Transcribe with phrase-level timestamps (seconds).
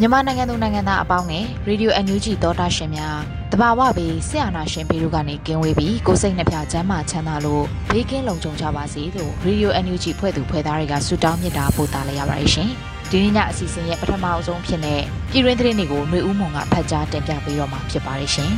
[0.00, 3.18] မြန်မာနိုင်ငံသူနိုင်ငံသားအပေါင်းနဲ့ Radio NUG သောတာရှင်များ
[3.52, 12.70] တဘာဝဘေးဆရာနာရှင်ပေတို့ကနေကင်းဝေးပြီးကိုစိတ်နှပြချမ်းသာချမ်းသာလို့ဘေးကင်းလုံခြုံကြပါစေလို့ Radio NUG ဖွဲ့သူဖွဲ့သားတွေကဆုတောင်းမေတ္တာပို့သလိုက်ရပါတယ်ရှင်။
[13.10, 18.50] ဒီနေ့ညအစီအစဉ်ရဲ့ပထမအဆုံးဖြစ်တဲ့ပြည်တွင်းသတင်းတွေကိုຫນွေဦးမွန်ကဖတ်ကြားတင်ပြပေးတော့မှာဖြစ်ပါတယ်ရှင်။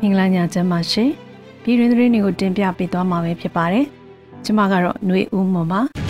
[0.00, 1.10] မင်္ဂလာညချမ်းပါရှင်။
[1.62, 3.84] ပြည်တွင်းသတင်းတွေကိုတင်ပြပေးသွားမှာပဲဖြစ်ပါတယ်။
[4.44, 5.82] ကျွန်မကတော့ຫນွေဦးမွန်ပါ။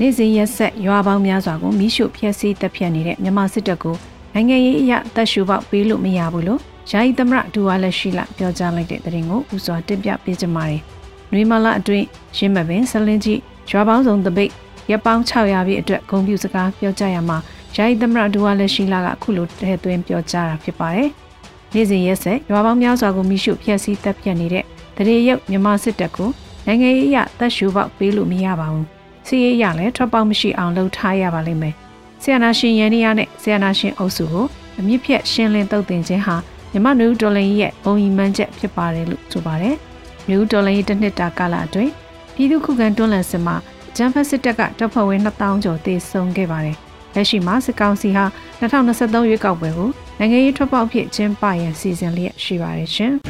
[0.00, 3.96] နေ့စဉ်ရက်ဆက်ရွာပေါင်းများစွာကိုမိရှုဖျက်ဆီးတပ်ဖြတ်နေတဲ့မြန်မာစစ်တပ်ကို
[4.34, 10.80] နိုင်ငံရေးအရတပ်ရှုပေါက်ပေးလို့မရဘူးလို့ယာယီသမရဒူဝါလက်ရှိလာပြောကြားလိုက်တဲ့သတင်းကိုဥစွာတင်ပြပေးကြပါမယ်။
[11.32, 14.50] နွေမလာအတွင်းရင်းမပင်ဆလင်းကြီးရွာပေါင်းစုံတပိတ်
[14.90, 17.38] ရပ်ပေါင်း600ပြည့်အတွက်ဂုံပြူစကားပြောကြားရမှာ
[17.76, 21.08] ယာယီသမရဒူဝါလက်ရှိလာကအခုလိုထည့်သွင်းပြောကြားတာဖြစ်ပါတယ်။
[21.74, 24.64] နေ့စဉ်ရက်ဆက်ရွာပေါင်းများစွာကိုမိရှုဖျက်ဆီးတပ်ဖြတ်နေတဲ့
[24.96, 26.30] တရေရုပ်မြန်မာစစ်တပ်ကို
[26.66, 28.88] နိုင်ငံရေးအရတပ်ရှုပေါက်ပေးလို့မရပါဘူး။
[29.26, 31.74] စီးရေးရလဲထွက်ပေါက်မရှိအောင်လှုပ်ထားရပါလိမ့်မယ်။
[32.22, 34.46] ဆီယနာရှင်ရန်နီယာနဲ့ဆီယနာရှင်အုပ်စုကို
[34.78, 36.36] အမြင့်ဖြတ်ရှင်းလင်းတုတ်တင်ခြင်းဟာ
[36.72, 39.76] မြမနူဒေါ်လန်ရဲ့ဘုံရီမှန်းချက်ဖြစ်ပါတယ်လို့ဆိုပါတယ်။
[40.28, 41.92] နူဒေါ်လန်ရဲ့တစ်နှစ်တာကာလအတွင်း
[42.34, 43.56] ပြည်သူ့ခုခံတွန်းလှန်စစ်မှာ
[43.96, 46.76] ဂျမ်ဖက်စစ်တပ်ကတပ်ဖွဲ့ဝင်2000ကျော်သေဆုံးခဲ့ပါတယ်။
[47.14, 48.24] လက်ရှိမှာစစ်ကောင်စီဟာ
[48.60, 53.14] 2023ရွေးကောက်ပွဲကိုနိုင်ငံရေးထွက်ပေါက်ဖြစ်ကျင်းပရန်စီစဉ်လျက်ရှိပါတယ်ရှင်။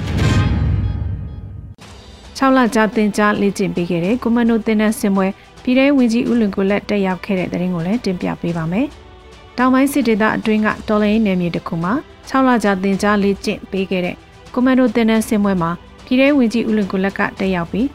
[2.39, 5.27] 6လကြာတင်ကြားလေ့ကျင့်ပေးခဲ့တဲ့ကွန်မန်ဒိုတင်နန်းစင်ပွဲ
[5.63, 8.87] ပြည်ထောင်ဝင်ကြီးဦးလွင်ကိုလက်တက်ရောက်ခဲ့တဲ့တဲ့ရင်ကိုလည်းတင်ပြပေးပါမယ်။
[9.59, 11.93] တောင်ပိုင်းစစ်ဒေသအတွင်းကတော်လိုင်းနယ်မြေတစ်ခုမှာ
[12.29, 14.17] 6လကြာတင်ကြားလေ့ကျင့်ပေးခဲ့တဲ့
[14.53, 15.71] ကွန်မန်ဒိုတင်နန်းစင်ပွဲမှာ
[16.05, 17.89] ပြည်ထောင်ဝင်ကြီးဦးလွင်ကိုလက်ကတက်ရောက်ပြီး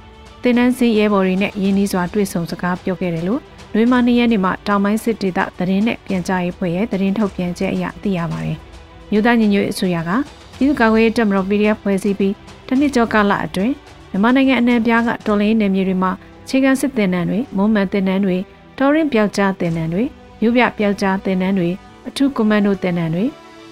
[0.43, 3.41] တင်နန်းစင်ရဲဘော်တွေနဲ့ရင်းနှီးစွာတွေ့ဆုံစကားပြောခဲ့တယ်လို့
[3.73, 8.57] လွေမာနှစ်ရက်နေ့မှာတောင်ပိုင်းစစ်ဒေသသတင်းနဲ့ပြန်ကြားရေးဖွဲ့ရဲ့သတင်းထုတ်ပြန်ချက်အရသိရပါတယ်။
[9.11, 10.11] မြို့သားညီညွတ်အစိုးရက
[10.57, 12.33] ပြည်သူ့ကာကွယ်ရေးတပ်မတော် PDF ဖွဲ့စည်းပြီး
[12.67, 13.73] တနစ်ကျော်ကာလအတွင်း
[14.09, 16.11] မြန်မာနိုင်ငံအနှံ့ပြားကတော်လိုင်းနယ်မြေတွေမှာ
[16.47, 18.37] ခြေခံစစ်တင်နန်းတွေမုံမှန်တင်နန်းတွေ
[18.77, 20.03] တော်ရင်ပြောက်ကြားတင်နန်းတွေ
[20.39, 21.69] မြို့ပြပြောက်ကြားတင်နန်းတွေ
[22.07, 23.25] အထူးကွန်မန်ဒိုတင်နန်းတွေ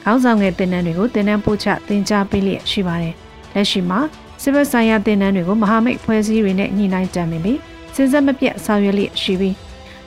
[0.04, 3.16] ခေါင်းဆောင်ငယ်တင်နန်းတွေကိုတင်နန်းပို့ချတင် जा ပေးလျက်ရှိပါတယ်
[3.54, 4.00] လက်ရှိမှာ
[4.42, 7.60] စစ်ဘက်ဆိုင်ရာတင်နန်းတွေကိုမဟာမိတ်ဖွဲ့စည်းတွေနဲ့ညှိနှိုင်းကြံပြီး
[7.96, 9.56] စဉ်ဆက်မပြတ်ဆောင်ရွက်လျက်ရှိပြီး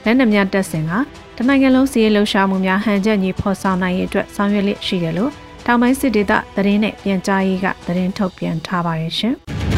[0.03, 0.91] လက်နက်များတပ်ဆင်က
[1.37, 5.31] တနိုင်ငံလုံးစီးရဲလှုပ်ရှားမှုများဟန်ချက်ညီဖော်ဆောင်နိုင်ရေးအတွက်ဆောင်ရွက်လျက်ရှိတယ်လို့
[5.65, 9.35] တောင်ပိုင်းစစ်ဒေသသတင်းနဲ့ပြန်ကြားရေးကသတင်းထုတ်ပြန်ထားပါတယ်ရှင်။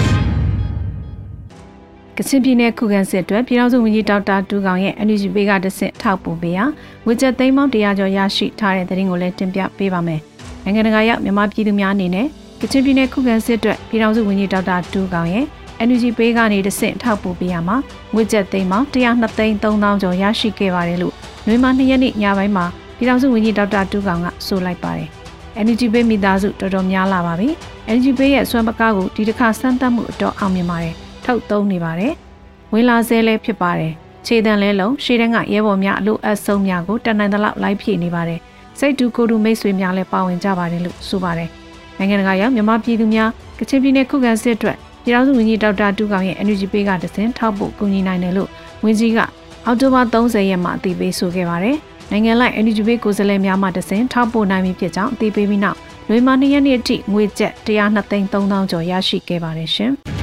[2.17, 6.65] ကချင်ပြည်နယ်ခုခံစစ်အတွက်ပြည်ထောင်စုဝန်ကြီးဒေါက်တာတူကောင်ရဲ့ NUG ပေးကတဆင့်ထောက်ပို့ပေးရာ
[7.05, 10.19] ဝေချက်သိမ်းပေါင်းတရားကျော်ရရှိထားတဲ့သတင်းကိုလည်းတင်ပြပေးပါမယ်။
[10.63, 12.27] နိုင်ငံတကာရောက်မြန်မာပြည်သူများအနေနဲ့
[12.61, 15.45] ကချင်ပြည်နယ်ခုခံစစ်အတွက်ပြည်ထောင်စုဝန်ကြီးဒေါက်တာတူကောင်ရဲ့
[15.87, 17.77] NUG ပေးကနေတဆင့်ထောက်ပို့ပေးရမှာ
[18.13, 21.13] ငွေကျပ်သိမ်းပေါင်း102သိန်း3000ကျော်ရရှိခဲ့ပါတယ်လို့
[21.45, 22.65] နှွေးမ2ရက်နေ့ညပိုင်းမှာ
[22.97, 25.09] ပြည်ထောင်စုဝန်ကြီးဒေါက်တာတူကောင်ကဆိုလိုက်ပါတယ်။
[25.65, 27.49] NUG ပေးမိသားစုတော်တော်များလာပါပြီ။
[27.95, 30.95] NUG ပေးရဲ့ဆွမ်းပကားကိုဒီတစ်ခါစမ်းသပ်မှုအတော်အောင်မြင်ပါတယ်။
[31.25, 32.13] ထုတ်သုံးနေပါတယ်။
[32.73, 33.93] ဝင်လာဆဲလဲဖြစ်ပါတယ်။
[34.25, 38.39] ခြေတံလဲလုံးရှေ့တန်းကရဲဘော်များအလို့အဆုံးများကိုတန်နိုင်သလောက်လိုက်ဖြည့်နေပါတယ်။
[38.79, 41.49] စိတ်တူကိုတူမိတ်ဆွေများလည်းပါဝင်ကြပါတယ်လို့ဆိုပါတယ်။
[41.97, 48.49] နိုင်ငံတကာရောက်မြန်မာပြည်သူများကချင်ပြည်နယ်ခုခံစစ်အတွက်ပြည်ထောင်စုဝန်ကြီးဒေါက်တာတူကောင်ရဲ့ energy pay ကတစင်ထောက်ဖို့ကူညီနိုင်တယ်လို့
[48.83, 49.19] ဝန်ကြီးက
[49.65, 51.75] အောက်တိုဘာ30ရက်မှာအသိပေးဆိုခဲ့ပါတယ်။
[52.11, 55.77] နိုင်ငံလိုက် energy pay ကိုယ်စားလှယ်များမှတစင်ထောက်ပို့နိုင်ပြီဖြစ်ကြောင်းအသိပေးပြီးနောက်
[56.09, 59.93] လွေမာ၂ရက်နေ့အထိငွေကျပ်102သိန်း3000ကျော်ရရှိခဲ့ပါတယ်ရှင်။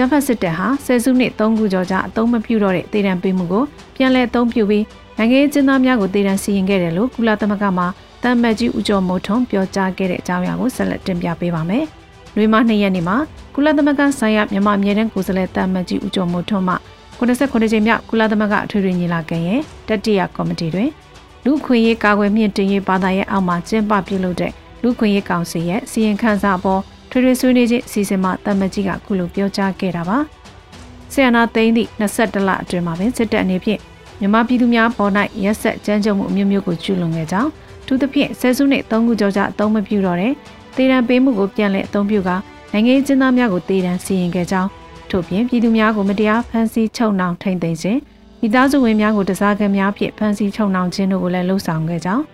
[0.00, 3.64] ဂျမ်ဖတ်စစ်တပ်ဟာဆယ်စုနှစ်၃ခုကျော်ကြာအသုံးမပြုတော့တဲ့ဒေသံပေးမှုကို
[3.96, 4.84] ပြန်လည်အသုံးပြုပြီး
[5.18, 7.84] နိုင်ငံရေးကျင်းသားများကိုဒေသံစီရင်ခဲ့တယ်လို့ကုလသမဂ္ဂမှ
[8.22, 11.84] တမ်မတ်ကြီးဦးကျော်မိုးထွန်းပြောကြားခဲ့တဲ့အကြောင်းအရာကိုဆက်လက်တင်ပြပေးပါမယ်။
[12.36, 13.16] လွေမနှစ်ရက်နေ့မှာ
[13.54, 16.74] ကုလသမဂ္ဂဆိုင်ရာမြန်မာအမြဲတမ်းကိုယ်စားလှယ်တမ်မတ်ကြီးဦးကျော်မိုးထွန်းမှ
[17.18, 20.90] 89ကြိမ်မြောက်ကုလသမဂ္ဂအထွေထွေညီလာခံရဲ့တတိယကော်မတီတွင်
[21.44, 30.18] လူခွင့်ရေးကာကွယ်မြင့်တင်ရေးဘာသာရဲ့အောက်မှာကျင်းပပြုလုပ်တဲ့လူခွင့်ရေးကောင်စီရဲ့စီရင်ခန့်စာအပေါ် ထွေထွေဆွေးနွေးခြင်းအစီအစဉ်မှာတမကြီးကခုလိုပြောကြားခဲ့တာပါ
[31.12, 33.80] ဆီယနာသိန်းသည့်22လအတွင်းမှာပင်စစ်တပ်အနေဖြင့်
[34.20, 35.12] မြန်မာပြည်သူများပေါ်၌
[35.44, 37.50] ရက်ဆက်ကြမ်းကြုတ်မှုအမျိုးမျိုးကိုကျူးလွန်ခဲ့ကြောင်း
[37.86, 40.32] သူသဖြင့်ဆယ်စုနှစ်3ခုကျော်ကြာအသုံးမပြုတော့တဲ့
[40.76, 42.36] တေရန်ပေးမှုကိုပြန်လည်အသုံးပြုကာ
[42.72, 44.68] နိုင်ငံရေးကျင်းသားများကိုတေရန်စီရင်ခဲ့ကြောင်း
[45.10, 48.00] ထို့ပြင်ပြည်သူများကိုမတရားဖမ်းဆီးချုပ်နှောင်ထိန်သိမ်းခြင်း
[48.40, 52.24] မိသားစုဝင်များကိုတစားကများဖြင့်ဖမ်းဆီးချုပ်နှောင်ခြင်းတို့ကိုလည်းလှုံ့ဆော်ခဲ့ကြောင်း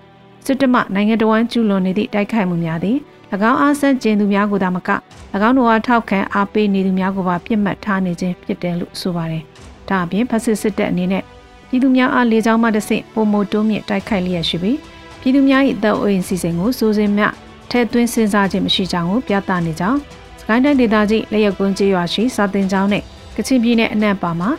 [0.47, 2.97] စစ်တမနိုင်ငံတော်ဝန်ကျူးလွန်နေသည့်တိုက်ခိုက်မှုများသည်၎
[3.33, 4.91] င်းအားဆန်းကျင်သူများကိုသာမက၎
[5.49, 9.43] င်းတို့အားထောက်ခံအားပေးနေသူများကိုပါပြစ်မှတ်ထားနေခြင်းဖြစ်တယ်လို့ဆိုပါတယ်။
[9.89, 11.23] ဒါအပြင်ဖက်စစ်စစ်တပ်အနေနဲ့
[11.69, 14.79] ပြည်သူများအားလေကြောင်းမှတဆင့်ပုံမတိုးမြင့်တိုက်ခိုက်လျက်ရှိပြီး
[15.21, 17.25] ပြည်သူများ၏အသက်အိုးအိမ်စီစဉ်ကိုစိုးစင်မြ
[17.71, 19.99] ထဲသွင်းစဉ်းစားခြင်းမရှိကြောင်းကိုပြသနေကြောင်း
[20.41, 23.03] စကိုင်းတိုင်းဒေသကြီးလက်ရက်ကွန်းကျေးရွာရှိစာတင်ကျောင်းနဲ့
[23.37, 24.51] ကချင်ပြည်နယ်အနှံ့ပါမှာ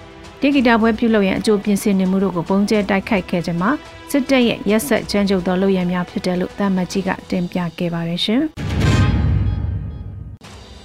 [0.42, 3.72] တေဂီတာပွဲပြုလုပ်ရန်အကျိုးပြင်ဆင်နေမှုတို့ကိုပုံကျဲတိုက်ခိုက်ခဲ့ခြင်းမှာ
[4.12, 8.42] စစ်တပ်ရဲ့ရက်ဆက်ချမ်းကျုပ်သောလုပ်ရများဖြစ်တယ်လို့တမတ်ကြီးကတင်ပြခဲ့ပါတယ်ရှင်။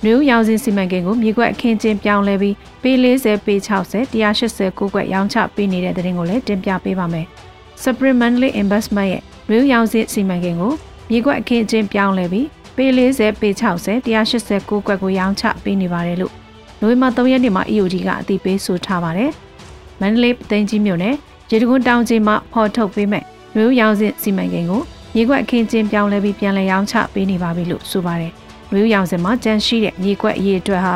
[0.05, 7.27] မြို့ရောင်စင်စီမံကိန်းကိုမြေကွက်အခင်းချင်းပြောင်းလဲပြီးပေ40ပေ60 189ကွက်ရောင်းချပေးနေတဲ့တဲ့ရင်ကိုလည်းတင်ပြပေးပါမယ်။
[7.85, 10.73] Supplementary Investment ရဲ့မြို့ရောင်စင်စီမံကိန်းကို
[11.11, 12.47] မြေကွက်အခင်းချင်းပြောင်းလဲပြီး
[12.77, 16.33] ပေ40ပေ60 189ကွက်ကိုရောင်းချပေးနေပါတယ်လို့
[16.81, 19.31] နိုဝင်ဘာ3ရက်နေ့မှာ EOD ကအသိပေးဆိုထားပါတယ်။
[20.01, 21.17] မန္တလေးသိန်းကြီးမြို့နယ်
[21.53, 23.25] ရေတကွန်းတောင်ကြီးမှာဖော်ထုတ်ပေးမဲ့
[23.57, 24.83] မြို့ရောင်စင်စီမံကိန်းကို
[25.15, 28.33] မြေကွက်အခင်းချင်းပြောင်းလဲပြီးပြန်လည်ရောင်းချပေးနေပါပြီလို့ဆိုပါတယ်။
[28.73, 30.95] မြို့ရောင်စင်မှာကျန်ရှိတဲ့မြေကွက်အရေးအတွက်ဟာ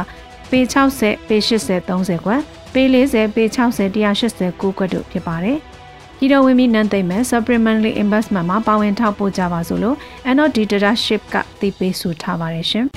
[0.51, 2.41] ပေ60ပေ80 30ကွက်
[2.75, 5.59] ပေ40ပေ60 189ကွက်တို့ဖြစ်ပါတယ်။
[6.19, 9.97] ပြည်တော်ဝင်ပြီးနန်းသိမ့်မဲ့ supplementary investment မှာပါဝင်ထောက်ပို့ကြပါစို့လို့
[10.37, 12.87] NOD Leadership ကသိပေးဆိုထားပါတယ်ရှင်။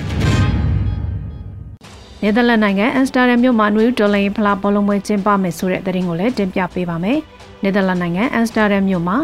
[2.21, 7.19] နယ်သာလန်နိုင်ငံအမ်စတာဒမ်မြို့မှာနွေဦးဒေါ်လာဖလားဘောလုံးပွဲကျင်းပမယ်ဆိုတဲ့သတင်းကိုလည်းတင်ပြပေးပါမယ်။
[7.63, 9.17] နယ်သာလန်နိုင်ငံအမ်စတာဒမ်မြို့မှာ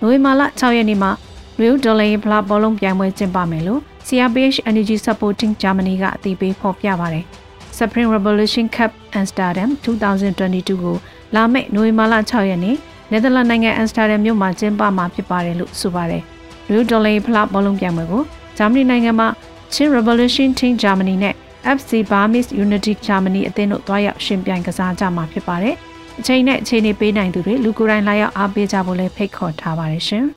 [0.00, 1.10] နိုဝင်ဘာလ6ရက်နေ့မှာ
[1.58, 7.24] နွေဦးဒေါ်လာဖလားဘောလုံးပြိုင်ပွဲကျင်းပမယ်လို့ CRPH Energy Supporting Germany ကအသိပေးဖော်ပြပါတယ်။
[7.76, 10.96] Spring Revolution Cup Amsterdam 2022ကို
[11.34, 12.76] လာမယ့်နိုဝင်ဘာလ6ရက်နေ့
[13.10, 16.22] နယ်သာလန်နိုင်ငံအမ်စတာဒမ်မြို့မှာကျင်းပမှာဖြစ်ပါတယ်လို့ဆိုပါတယ်။
[16.70, 18.22] လူဒေါ်လာဖလားဘောလုံးပြိုင်ပွဲကို
[18.58, 19.28] ဂျာမနီနိုင်ငံမှာ
[19.72, 21.34] Chin Revolution Team Germany နဲ့
[21.76, 25.76] FC Burmese Unity Germany အသင်းတို့တွားရောက်ရှင်ပြိုင်ကစားကြမှာဖြစ်ပါတယ်။
[26.18, 30.24] အချိန်နဲ့အချိန်နေပေးနိုင်သူတွေလူကိုယ်တိုင်လာရောက်အားပေးကြဖို့လည်းဖိတ်ခေါ်ထားပါတယ်ရှင်။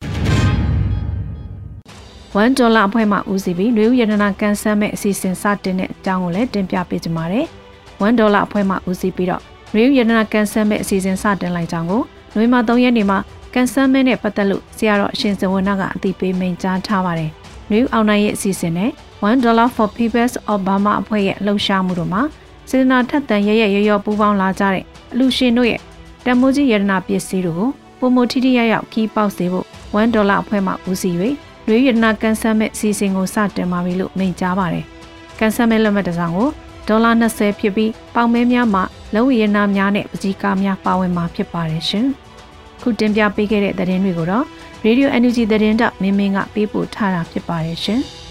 [2.36, 7.46] 1ဒေါ်လာအဖွဲ့မှဦးစီးပြီးလူဦးရတနာကန်ဆန်းမဲ့အစီအစဉ်စတင်တဲ့အကြောင်းကိုလည်းတင်ပြပေးကြပါမယ်။
[8.02, 9.42] 1ဒေါ်လာအဖွဲ့မှဦးစီးပြီးတော့
[9.74, 12.02] လူဦးရတနာကန်ဆန်းမဲ့အစီအစဉ်စတင်လိုက်ကြောင်းကို
[12.36, 13.20] နွေမှာ3ရက်နေ့မှာ
[13.54, 17.32] ကန်ဆန်းမဲ့နဲ့ပတ်သက်လို့ဆရာတော်အရှင်စဝနာကအသိပေးမိန့်ကြားထားပါတယ်။
[17.70, 18.90] နွေအောင်နိုင်ရဲ့အစီအစဉ်နဲ့
[19.28, 22.22] 1 dollar for peoples of Burma အဖွဲ့ရဲ့လှုပ်ရှားမှုတို့မှာ
[22.70, 24.84] စေတနာထက်သန်ရရရရပူးပေါင်းလာကြတဲ့
[25.14, 25.80] အလူရှင်တို့ရဲ့
[26.26, 27.70] တမိုးကြီးရတနာပစ္စည်းတို့ကို
[28.00, 31.16] ပုံမထိထိရရောက်ခီးပေါက်စေဖို့1ဒေါ်လာအဖွဲ့မှဦးစီး၍
[31.68, 34.86] လွေရတနာကန်ဆယ်မဲ့အစီအစဉ်ကိုစတင်ပါပြီလို့မိန့်ကြားပါတယ်။
[35.40, 36.50] ကန်ဆယ်မဲ့လက်မှတ်တစ်စောင်ကို
[36.88, 38.82] ဒေါ်လာ20ဖြစ်ပြီးပေါင်မဲများမှ
[39.16, 42.06] လုံရနာများနဲ့ပကြီးကားများပါဝင်မှာဖြစ်ပါတယ်ရှင်။
[42.82, 44.46] ခုတင်ပြပေးခဲ့တဲ့သတင်းတွေကိုတော့
[44.86, 48.02] Radio Energy သတင်းတောက်မင်းမင်းကပေးပို့ထားတာဖြစ်ပါတယ်ရှင်။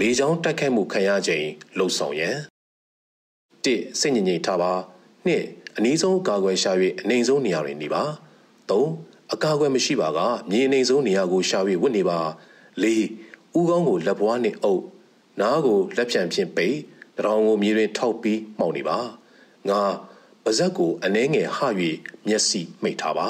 [0.00, 1.46] လေချောင်းတက်ခတ်မှုခံရချိန်
[1.78, 2.36] လှုပ်ဆောင်ရန်
[3.64, 3.66] ၁
[4.00, 4.72] စိတ်ငြိမ်ငြိမ်ထားပါ
[5.26, 5.28] ၂
[5.76, 6.72] အနည်းဆုံးကာကွယ်ရှာ၍
[7.02, 8.02] အနိုင်ဆုံးနေရာတွင်နေပါ
[8.70, 8.82] ၃
[9.32, 12.18] အကာအကွယ်မရှိပါကမြေအနေဆုံးနေရာကိုရှာ၍ဝတ်နေပါ
[12.82, 13.04] လေး
[13.58, 14.82] ဥကောင်းကိုလက်ဘွားနှင့်အုပ်
[15.40, 16.76] နားကိုလက်ဖြံဖြင့်ပိတ်
[17.18, 18.98] တရောင်ကိုမြေတွင်ထောက်ပြီးမှောက်နေပါ
[19.68, 19.82] ငါ
[20.44, 21.58] ပါဇက်ကိုအနှဲငယ်ဟ၍
[22.26, 23.28] မျက်စိမိတ်ထားပါ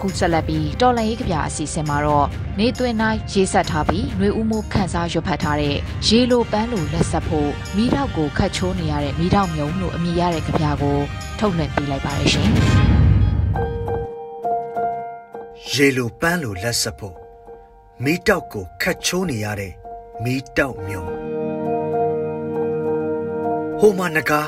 [0.00, 2.26] အခုဆက်လက်ပြီးတော်လန်ရေးကြပြအစီအစဉ်မှာတော့
[2.58, 5.76] နေသွင်းတိုင်းရေးဆက်ထားပြီးနှွေဦးမှုခန်းစားရွတ်ဖတ်ထားတဲ့
[6.06, 10.98] ရေလိုပန်းလိုလက်ဆက်ဖို့မိတော့ကိုခတ်ချိုးနေရတဲ့မိတော့မြုံလို့အမည်ရတဲ့ကြပြကို
[11.38, 12.48] ထုတ်လွှင့်ပေးလိုက်ပါရရှင်
[15.72, 17.16] ရေလိုပန်းလိုလက်ဆက်ဖို့
[18.04, 19.72] မိတော့ကိုခတ်ချိုးနေရတဲ့
[20.24, 21.04] မိတော့မြုံ
[23.80, 24.42] ဟိုမှာနဂါ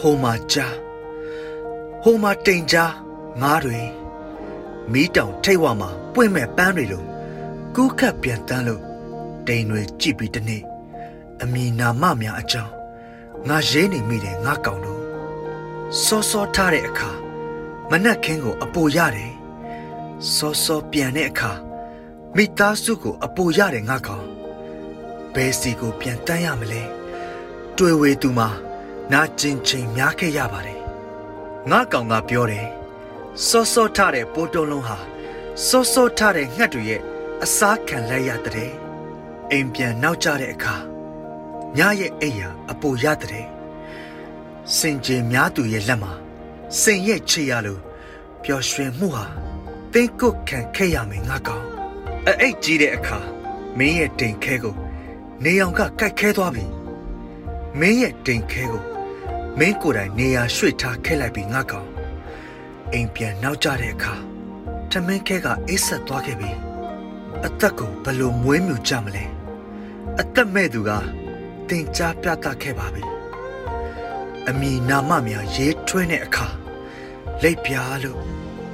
[0.00, 0.74] ဟိုမှာကြား
[2.02, 2.92] ဟိုမှာတိမ်ကြား
[3.42, 3.80] ငားတွေ
[4.92, 7.04] မီးတောင်ထိတ်ဝမှာပွင့်မဲ့ပန်းတွေလို
[7.74, 8.82] ကူးခတ်ပြန်တန်းလို့
[9.46, 10.62] တိမ်တွေကြည့်ပြီးတနေ့
[11.42, 12.72] အမီနာမများအကြောင်း
[13.48, 15.00] ငါရေးနေမိတယ်ငါကောင်တို့
[16.04, 17.10] စောစောထားတဲ့အခါ
[17.90, 19.32] မနှက်ခင်းကို အပူရတယ်
[20.34, 21.52] စောစောပြန်တဲ့အခါ
[22.36, 24.24] မိသားစုကို အပူရတယ်ငါကောင်
[25.34, 26.82] ဘယ်စီကို ပြန်တန်းရမလဲ
[27.76, 28.48] တွေ့ဝေသူမှာ
[29.12, 30.80] နာကျင်ချိန်များခဲ့ရပါတယ်
[31.70, 32.66] ငါကောင်ကပြောတယ်
[33.46, 34.98] စောစောထတဲ့ပိုးတုံးလုံးဟာ
[35.66, 37.00] စောစောထတဲ့ငှက်တွေရဲ့
[37.44, 38.72] အစားခံလိုက်ရတဲ့
[39.50, 40.76] အိမ်ပြန်နောက်ကျတဲ့အခါ
[41.76, 43.46] ညရဲ့အိယာအပူရတဲ့
[44.76, 46.12] စင်ကြေများသူရဲ့လက်မှာ
[46.80, 47.80] စင်ရဲ့ချေရလို့
[48.42, 49.24] ပျော်ရွှင်မှုဟာ
[49.92, 51.64] တင်းကုတ်ခံခဲ့ရမယ်ငါကောင်
[52.26, 53.18] အအိတ်ကြီးတဲ့အခါ
[53.78, 54.76] မင်းရဲ့တိမ်ခဲကို
[55.44, 56.64] နေအောင်ကကိုက်ခဲသွားပြီ
[57.80, 58.84] မင်းရဲ့တိမ်ခဲကို
[59.58, 61.87] မင်းကိုယ်တိုင်နေရာရွှေ့ထားခဲ့လိုက်ပြီငါကောင်
[62.92, 64.14] အိမ်ပြန်နောက်ကျတဲ့အခါ
[64.90, 66.50] ထမင်းခဲကအိတ်ဆက်သွားခဲ့ပြီ
[67.44, 69.24] အသက်ကိုဘလို့မွေးမြူကြမလဲ
[70.20, 70.90] အသက်မဲ့သူက
[71.68, 73.02] တင်ကြားပြသခဲ့ပါပြီ
[74.48, 76.46] အမိနာမများရေးထွဲတဲ့အခါ
[77.42, 78.18] လိပ်ပြားလို့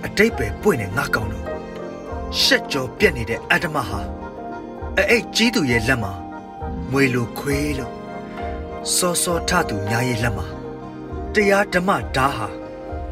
[0.04, 1.46] အတိတ်ပဲပွင့်နေငါကောင်လို့
[2.42, 4.00] ရှက်ကြောပြက်နေတဲ့အတ္တမဟာ
[4.96, 6.12] အဲ့အဲ့ကြီးသူရဲ့လက်မှာ
[6.90, 7.92] မွေလိုခွေးလို့
[8.96, 10.46] စောစောထသူများရဲ့လက်မှာ
[11.34, 12.48] တရားဓမ္မဓာဟာ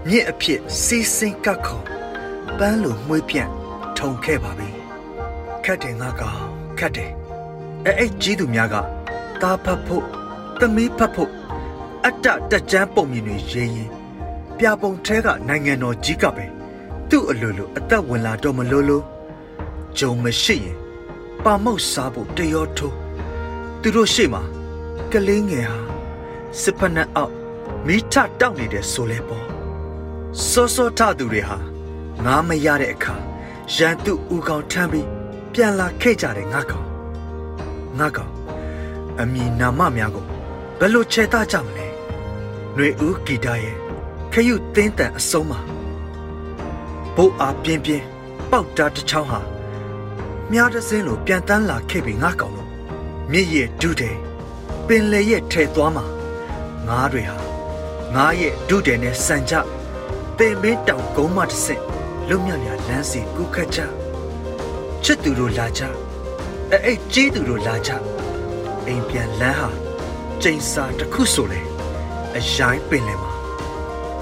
[0.08, 1.80] မြင့်အဖြစ်စီးစင်းကတ်ခုံ
[2.58, 3.50] ပန်းလိုမှွေးပြန့်
[3.98, 4.68] ထုံခဲ့ပါပြီ
[5.64, 6.40] ခတ်တယ်ငါကောင်
[6.78, 7.12] ခတ်တယ်
[7.84, 8.76] အဲ့အဲ့ကြီးသူများက
[9.42, 10.04] တာဖတ်ဖို့
[10.58, 11.30] သမီးဖတ်ဖို့
[12.04, 13.90] အတ္တတက်ကြမ်းပုံမြင်တွေရေးရင်
[14.58, 16.46] ပြပုံထဲကနိုင်ငံတော်ကြီးကပဲ
[17.10, 19.04] သူ့အလိုလိုအသက်ဝင်လာတော့မလို့လို့
[19.98, 20.76] ဂျုံမရှိရင်
[21.44, 22.96] ပါမောက်စားဖို့တရောထိုး
[23.80, 24.42] သူတို့ရှေ့မှာ
[25.12, 25.78] ကလေးငယ်ဟာ
[26.60, 27.34] စစ်ဖက်နဲ့အောက်
[27.86, 29.51] မိထတောက်နေတဲ့ဆိုလဲပေါ့
[30.40, 31.56] စောစောထသူတွေဟာ
[32.24, 33.14] ငားမရတဲ့အခါ
[33.74, 35.08] ရန်သူဦးကောင်ထမ်းပြီး
[35.52, 36.86] ပြန်လာခဲ့ကြတယ်ငါကောင်
[37.98, 38.32] ငါကောင်
[39.20, 40.26] အမည်နာမများကို
[40.78, 41.86] ဘယ်လိုချေတာကြမလဲ
[42.74, 43.76] ຫນွေဦးဂီတရဲ့
[44.32, 45.60] ခရုတင်းတန်အဆုံးမှာ
[47.16, 48.04] ဘိုးအားပြင်းပြင်း
[48.50, 49.40] ပေါက်တာတစ်ချောင်းဟာ
[50.50, 52.68] မြားတစင်းလိုပြန်တန်းလာခဲ့ပြီငါကောင်လို့
[53.30, 54.16] မြစ်ရဲ့ဒုတဲ့
[54.86, 56.04] ပင်လေရဲ့ထဲသွားမှာ
[56.88, 57.36] ငါးတွေဟာ
[58.14, 59.54] ငါးရဲ့ဒုတဲ့နဲ့စံကြ
[60.38, 61.82] တင်မင်းတောင်ကုန်းမတစ်ဆင့်
[62.28, 63.78] လွတ်မြောက်ရာလမ်းစီကူခတ်ကြ
[65.04, 65.82] ချစ်သူတို့လာကြ
[66.70, 67.90] အဲ့အဲ့ကြီးသူတို့လာကြ
[68.86, 69.68] အိမ်ပြန်လမ်းဟာ
[70.42, 71.60] ကျိန်စာတစ်ခုဆိုလေ
[72.36, 73.32] အရိုင်းပင်လယ်မှာ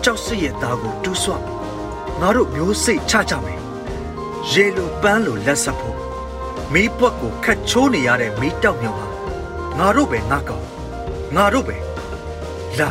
[0.03, 1.35] ကြောက်စစ်ရဲ့သားကိုတူးဆွ
[2.21, 3.61] ငါတို့မျိုးစိတ်ချကြမယ်
[4.51, 5.99] ရေလိုပန်းလိုလက်ဆက်ဖို့
[6.73, 9.09] မီးပွက်ကိုခတ်ချိုးနေရတဲ့မီးတောက်မြောင်ဟာ
[9.79, 10.65] ငါတို့ပဲငါကောင်
[11.37, 11.77] ငါတို့ပဲ
[12.79, 12.91] လာ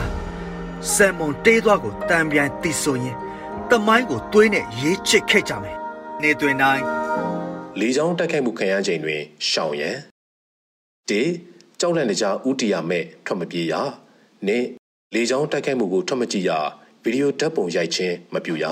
[0.94, 3.16] ဆမ်မွန်တေးသွားကိုတံပြန်တီဆိုရင်
[3.70, 5.78] တမိုင်းကိုသွေးနဲ့ရေးချစ်ခဲ့ကြမယ်
[6.22, 6.84] နေတွင်တိုင်း
[7.80, 9.98] လေကြောင်းတိုက်ခိုက်မှုခံရချိန်တွင်ရှောင်ရန်
[11.10, 11.24] တေ
[11.80, 13.74] ကြောက်လန့်နေကြဥတီယာမဲ့ထွက်မပြေရ
[14.48, 14.68] နှင့်
[15.14, 16.52] လေကြောင်းတိုက်ခိုက်မှုကိုထွက်မကြည့်ရ
[17.04, 18.66] ဗီဒီယိုဓာတ်ပုံရိုက်ခြင်းမပြုရ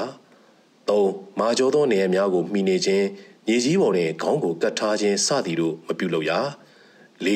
[0.90, 1.02] ၃
[1.40, 3.06] မာကျော်သောနေရာများကိုမှီနေခြင်း
[3.48, 6.32] မြေကြီးပေါ်တွင်ခေါင်းကိုကတ်ထားခြင်းစသည်တို့မပြုလုပ်ရ
[7.26, 7.28] ၄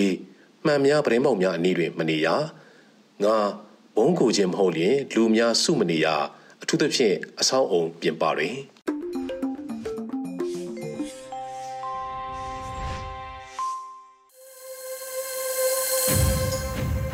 [0.66, 2.28] မှန်များပရင်ပေါက်များအနည်းတွင်မနေရ
[3.24, 3.38] ငါ
[3.98, 6.07] ဘုံကိုခြင်းမဟုတ်လျင်လူများစုမနေရ
[6.62, 8.55] အထူးသဖြင့်အဆောက်အုံပြင်ပတွင်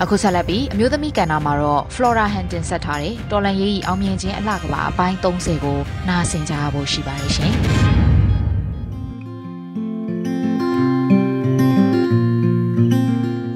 [0.01, 7.53] အခုဆက်လက်ပြီးအမျိုးသမီးကန်နာမှာတော့ Flora Hanton ဆက်ထားတဲ့တော်လန်ရေးကြီးအောင်မြင်ခြင်းအလှကပါအပိုင်း30ကိုနားဆင်ကြဖို့ရှိပါတယ်ရှင်။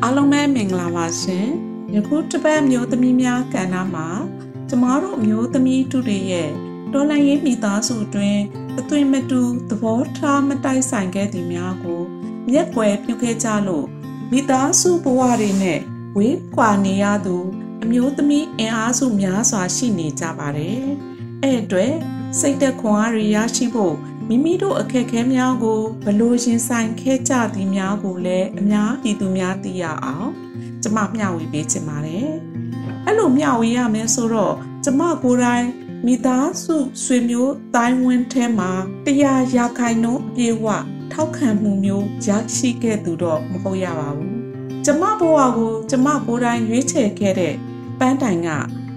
[0.03, 1.47] အားလုံးပဲမင်္ဂလာပါရှင်။
[1.95, 4.07] ယခုတစ်ပတ်မျိုးသမီးများကဏ္ဍမှာ
[4.69, 6.49] ကျမတို့မျိုးသမီးတို့ရဲ့
[6.93, 8.37] တော်လန်ရေးမိသားစုတွင်
[8.79, 12.01] အသွင်မတူသဘောထားမတိုက်ဆိုင်ခဲ့သည်များကို
[12.49, 13.85] မျက်ွယ်ပြုခဲ့ကြလို့
[14.31, 15.79] မိသားစုဘဝတွေနဲ့
[16.17, 17.37] ဝေးကွာနေရသူ
[17.83, 20.81] အမျိုးသမီးအင်အားစုများစွာရှိနေကြပါတယ်။
[21.43, 21.93] အဲ့အတွက်
[22.39, 23.95] စိတ်သက်ခွန်အားရရရှိဖို့
[24.27, 30.29] မိမိတို့အခက်အခဲများကိုဘလို့ရင်ဆိုင်ခဲ့ကြသည်များကိုလည်းအများပြည်သူများသိရအောင်
[30.83, 32.29] ကျမမျှဝေပေးချင်ပါတယ်။
[33.05, 35.65] အဲ့လိုမျှဝေရမယ်ဆိုတော့ကျမကိုယ်တိုင်
[36.05, 38.71] မိသားစုဆွေမျိုးတိုင်းဝန်းထဲမှာ
[39.05, 40.67] တရားရာခိုင်နှုန်းအပြည့်အဝ
[41.11, 44.35] ထောက်ခံမှုမျိုးရရှိခဲ့သူတော့မဟုတ်ရပါဘူး။
[44.85, 47.55] ကျမဘဝကိုကျမကိုယ်တိုင်ရွေးချယ်ခဲ့တဲ့
[47.99, 48.49] ပန်းတိုင်က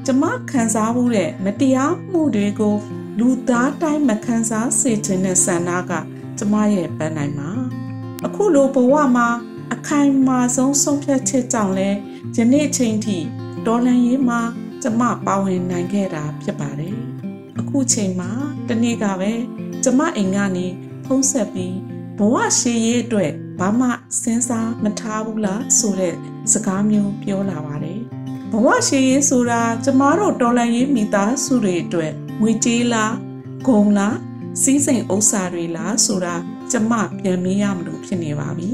[0.07, 2.77] ကျမခံစားမှုတဲ့မတရားမှုတွေကို
[3.19, 5.93] လူသားတိုင်းမခံစားစေခြင်းနဲ့ဆန္ဒက
[6.39, 7.51] ကျမရဲ့ပန်းနိုင်မှာ
[8.27, 9.29] အခုလိုဘဝမှာ
[9.73, 11.91] အခိုင်အမာဆုံးဆုံးဖြတ်ချက်ကြောင့်လဲ
[12.37, 13.19] ယနေ့ချိန်ထိ
[13.67, 14.41] ဒေါ်လန်ရေးမှာ
[14.83, 16.97] ကျမပါဝင်နိုင်ခဲ့တာဖြစ်ပါတယ်
[17.61, 18.31] အခုချိန်မှာ
[18.69, 19.33] တနေ့ကပဲ
[19.85, 20.67] ကျမအိမ်ကနေ
[21.05, 21.77] ဖုံးဆက်ပြီး
[22.19, 23.89] ဘဝရှိရေးအတွက်ဘာမှ
[24.23, 26.15] စဉ်းစားမထားဘူးလားဆိုတဲ့
[26.53, 28.01] စကားမျိုးပြောလာပါတယ်
[28.53, 33.15] ဘဝရှိရေးဆိုတာကျမတို့တော်လန်ရေးမိသားစုတွေအတွက်ငွေကြေးလား
[33.67, 34.17] ဂုံလား
[34.63, 36.35] စီးစိမ်ဥစ္စာတွေလားဆိုတာ
[36.71, 38.71] ကျမပြန်မေးရမလို့ဖြစ်နေပါပြီ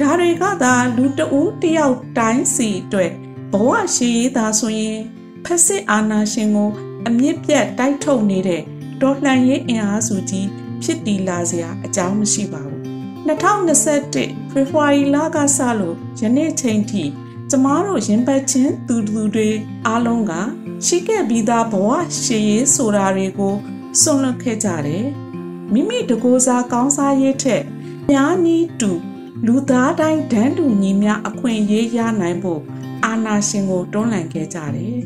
[0.00, 3.12] ဒါတွေကသာလူတဦးတယောက်တိုင်းစီအတွက်
[3.52, 4.98] ဘဝရှိရေးသာဆိုရင်
[5.44, 6.70] ဖက်စစ်အာဏာရှင်ကို
[7.06, 8.62] အမြင့်ပြတ်တိုက်ထုတ်နေတဲ့
[9.00, 10.48] တော်လှန်ရေးအင်အားစုကြီး
[10.82, 12.80] ဖြစ်တည်လာစရာအကြောင်းမရှိပါဘူး
[13.28, 17.04] 2021ဖေဖော်ဝါရီလကစလို့ယနေ့ချိန်ထိ
[17.50, 19.50] ကျမတို့ရင်ပတ်ချင်းသူသူတွေ
[19.86, 20.32] အားလုံးက
[20.86, 21.88] ရှိခဲ့ပြီးသားဘဝ
[22.22, 23.54] ရှေးရေးဆိုတာတွေကို
[24.00, 25.06] စွန့်လွတ်ခဲ့ကြတယ်
[25.72, 27.62] မိမိတကိုးစားကောင်းစားရေးထက်
[28.10, 28.92] များနီးတူ
[29.46, 32.60] လူသားတိုင်းဒန်းတူညီမျှအခွင့်အရေးရနိုင်ဖို့
[33.04, 34.98] အာဏာရှင်ကိုတွန်းလှန်ခဲ့ကြတယ်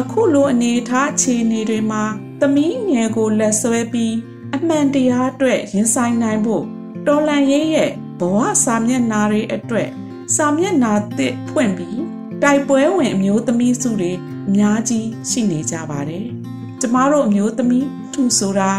[0.00, 2.02] အခုလိုအနေအထားအခြေအနေတွေမှာ
[2.40, 4.14] သမီးငယ်ကိုလက်ဆွဲပြီး
[4.54, 6.64] အမှန်တရားအတွက်ရင်ဆိုင်နိုင်ဖို့
[7.06, 9.88] တော်လန်ရေးရဲ့ဘဝစာမျက်နှာတွေအတွက်
[10.36, 12.00] စာမျက်နှာသစ်ဖွင့်ပြီး
[12.42, 14.12] တိုက်ပွဲဝင်အမျိုးသမီးစုတွေ
[14.48, 16.26] အများကြီးရှိနေကြပါတယ်။
[16.80, 18.72] ကျမတို့အမျိုးသမီးသူဆိုတာ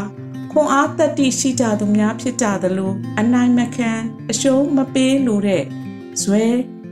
[0.52, 3.92] ခွန်အားတက်တိရှိကြသူများဖြစ်ကြသလိုအနိုင်မခံ
[4.32, 5.64] အရှုံးမပေးလို့တဲ့
[6.22, 6.44] ဇွဲ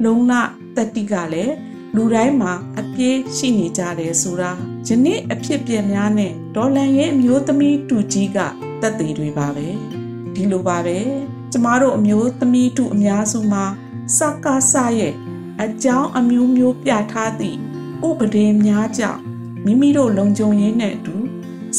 [0.03, 0.33] လုံးလ
[0.75, 1.55] တက်တိကလည်း
[1.95, 4.51] လူတိုင်းမှာအပြည့်ရှိနေကြတယ်ဆိုတာ
[4.87, 8.37] ယနေ့အဖြစ်ပြက်များနဲ့ဒေါ်လန်ရဲ့အမျိုးသမီးတူကြီးက
[8.81, 9.67] တက်သေးတွေပါပဲ
[10.33, 10.97] ဒီလိုပါပဲ
[11.51, 13.65] ကျမတို့အမျိုးသမီးတူအများစုမှာ
[14.17, 15.13] စကားဆရဲ့
[15.63, 17.57] အကြောင်းအမျိုးမျိုးပြထားသည့်
[18.07, 19.21] ဥပဒေများကြောင့်
[19.65, 21.15] မိမိတို့လုံခြုံရေးနဲ့အတူ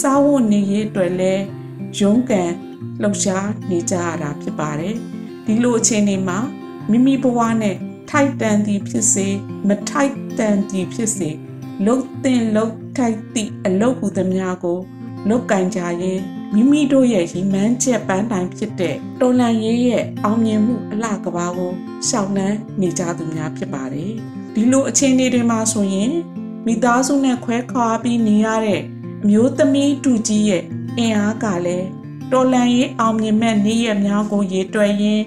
[0.00, 1.59] စားဝတ်နေရေးအတွက်လဲရု
[2.10, 2.52] န်းကန်
[3.02, 4.96] လှုပ်ရှားနေကြရတာဖြစ်ပါတယ်
[5.46, 6.38] ဒီလိုအခြေအနေမှာ
[6.90, 7.76] မိမိဘဝနဲ့
[8.10, 9.28] ထိုက်တန်သည်ဖြစ်စေ
[9.68, 11.30] မထိုက်တန်သည်ဖြစ်စေ
[11.84, 14.78] လှုပ်တင်လှုပ်ထိုက်သည့်အလုပ်ဟူသည်များကို
[15.28, 16.20] လုတ်ကင်ကြရင်
[16.54, 21.72] မိမိတို့ရဲ့ရီမန်းချက်ပန်းတိုင်ဖြစ်တဲ့တော်လန်ရေးရဲ့အောင်မြင်မှုအလှကဘာကို
[22.08, 24.12] ရှောက်နှမ်းနေကြသူများဖြစ်ပါတယ်
[24.54, 26.12] ဒီလိုအခြေအနေတွေမှာဆိုရင်
[26.66, 28.80] မိသားစုနဲ့ခွဲခွာပြီးနေရတဲ့
[29.22, 30.62] အမျိုးသမီးတူကြီးရဲ့
[30.98, 31.88] အင်အားကလည်း
[32.32, 35.24] တော်လန်ရေးအောင်မြင်မဲ့နေ့ရက်များကိုရေတွက်ရင်း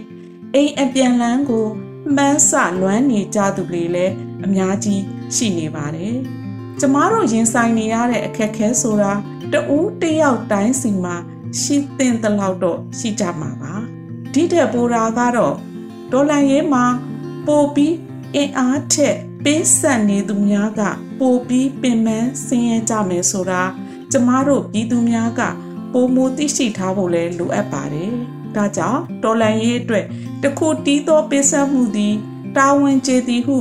[0.53, 1.67] အိမ်အပြန်လန်းကို
[2.15, 2.51] မှန်းဆ
[2.81, 4.13] လွမ်းနေကြသူတွေလည်း
[4.45, 5.01] အများကြီး
[5.35, 6.15] ရှိနေပါတယ်။
[6.79, 9.11] ကျမတို့ရင်ဆိုင်နေရတဲ့အခက်အခဲဆိုတာ
[9.53, 11.15] တဦးတယောက်တိုင်းစီမှာ
[11.61, 13.73] ရှိသင့်သလောက်တော့ရှိကြမှာပါ။
[14.33, 15.55] ဒီတဲ့ပိုရာကတော့
[16.11, 16.85] ဒေါ်လာရေးမှာ
[17.47, 17.95] ပိုပြီး
[18.35, 20.81] အင်အားထက်ပေးဆက်နေသူများက
[21.19, 23.61] ပိုပြီးပင်ပန်းဆင်းရဲကြမယ်ဆိုတာ
[24.13, 25.41] ကျမတို့ပြည်သူများက
[25.93, 28.11] ပုံမူသိရှိထားဖို့လဲလိုအပ်ပါတယ်။
[28.55, 30.05] ဒါကြောင့်တော်လန်ရေးအတွက်
[30.43, 32.13] တခုတီးသောပေးဆက်မှုသည်
[32.57, 33.57] တာဝန်ကျေသည်ဟု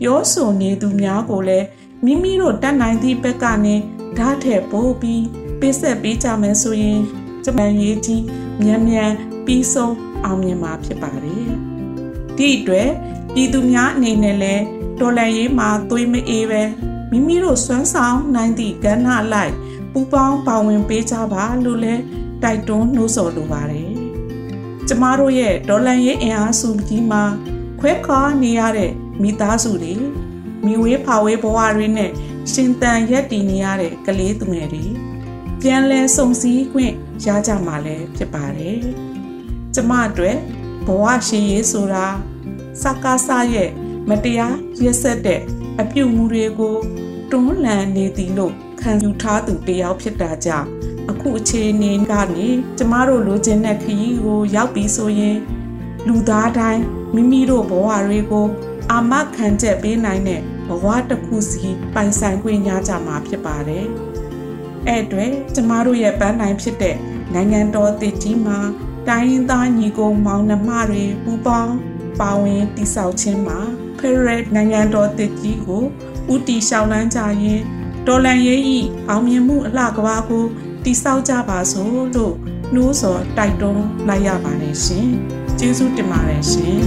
[0.00, 1.66] ပြောဆိုနေသူများကိုလည်း
[2.04, 3.74] မိမိတို့တတ်နိုင်သည့်ဘက်ကနေ
[4.18, 5.24] ဓာတ်ထက်ပိုပြီး
[5.60, 7.00] ပေးဆက်ပေးကြမယ်ဆိုရင်
[7.44, 8.22] ကျမရေးကြီး
[8.62, 9.12] မြန်မြန်
[9.46, 11.50] ပြီးဆုံးအောင်မြင်မှာဖြစ်ပါတယ်။
[12.36, 12.90] ဒီအတွက်
[13.34, 14.64] ပြည်သူများအနေနဲ့လည်း
[15.00, 16.62] တော်လန်ရေးမှာသွေးမအေးပဲ
[17.10, 19.52] မိမိတို့စွမ်းဆောင်နိုင်သည့်ကဏ္ဍလိုက်
[19.98, 21.94] ပူပေါင်းပါဝင်ပေးကြပါလို့လဲ
[22.42, 23.90] တိုက်တွန်းနှိုးဆော်လိုပါတယ်။
[24.88, 27.22] ကျမတို့ရဲ့ဒေါ်လန်ရေးအင်အားစုကြီးမှာ
[27.80, 29.94] ခွဲခါနေရတဲ့မိသားစုတွေ
[30.64, 32.10] မိဝေးဖာဝေးဘဝတွေနဲ့
[32.52, 34.84] ရှင်တန်ရက်တည်နေရတဲ့ကလေးသူငယ်တွေ
[35.60, 36.94] ပြန်လဲစုံစည်းခွင့်
[37.26, 38.78] ရကြမှာလည်းဖြစ်ပါတယ်။
[39.74, 40.36] ကျမအတွက်
[40.86, 42.06] ဘဝရှိရေးဆိုတာ
[42.82, 43.70] စကားဆရဲ့
[44.08, 45.40] မတရားရက်ဆက်တဲ့
[45.80, 46.76] အပြုတ်မှုတွေကို
[47.30, 50.68] တွန်းလှန်နေသည်လို့ ခံယူထားသူတယောက်ဖြစ်တာကြောင့်
[51.10, 55.38] အခုအခြေအနေကနေကျမတို့လိုချင်တဲ့ခရီးကိုရောက်ပြီးဆိုရင်
[56.06, 56.82] လူသားတိုင်း
[57.14, 58.46] မိမိတို့ဘဝတွေကို
[58.90, 63.86] အာမခံချက်ပေးနိုင်တဲ့ဘဝတစ်ခုစီပိုင်ဆိုင်ခွင့်ရကြမှာဖြစ်ပါတယ်။
[64.86, 66.96] အဲ့အတွက်ကျမတို့ရဲ့ပန်းနိုင်ဖြစ်တဲ့
[67.34, 68.58] နိုင်ငံတော်တည်ကြီးမှာ
[69.08, 71.74] တိုင်းရင်းသားညီကိုမောင်နှမတွေပူးပေါင်း
[72.20, 73.58] ပါဝင်တည်ဆောက်ခြင်းမှာ
[73.98, 75.82] ဖရယ်နိုင်ငံတော်တည်ကြီးကို
[76.32, 77.62] ဥတီရှောင်းလန်းကြရင်
[78.06, 80.44] တော်လန်ရေးဤအောင်မြင်မှုအလှကဘာကို
[80.84, 82.34] တိဆောက်ကြပါစို့လို့
[82.74, 85.08] နှိုးဆော်တိုက်တွန်းလိုက်ရပါတယ်ရှင်။
[85.58, 86.82] ကျေးဇူးတင်ပါတယ်ရှင်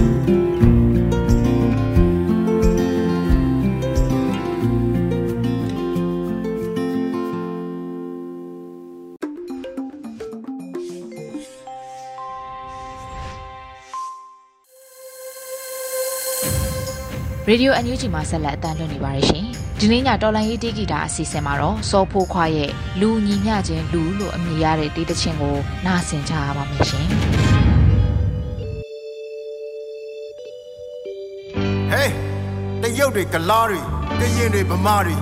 [17.48, 19.46] Radio NUG မှာဆက်လက်အသံလွှင့်နေပါတယ်ရှင်။
[19.82, 27.06] ဒီနေ့ညတော်လိုင်းရေးတေးဂီတာအစီအစဉ်မှာတော့စောဖိုးခွားရဲ့လူညီမျှခြင်းလူလို့အမည်ရတဲ့တေးသချင်းကိုနားဆင်ကြရပါမယ်ရှင်။
[31.92, 32.10] Hey
[32.82, 33.80] တရုတ်တွေကလားတွေ
[34.20, 35.16] ကရင်တွေဗမာတွေ